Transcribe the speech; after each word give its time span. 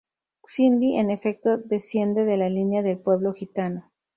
Cindy 0.43 0.97
en 0.97 1.11
efecto, 1.11 1.59
desciende 1.59 2.25
de 2.25 2.35
la 2.35 2.49
línea 2.49 2.81
del 2.81 2.97
pueblo 2.97 3.33
gitano. 3.33 3.91